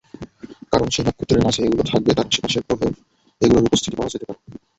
কারণ 0.71 0.87
যেই 0.87 1.03
নক্ষত্রের 1.07 1.45
মাঝে 1.45 1.59
এগুলো 1.63 1.83
থাকবে 1.91 2.11
তার 2.13 2.27
আশেপাশের 2.29 2.63
গ্রহেও 2.67 2.91
এগুলোর 3.41 3.67
উপস্থিতি 3.67 3.95
পাওয়া 3.97 4.11
যেতে 4.13 4.25
পারে। 4.27 4.39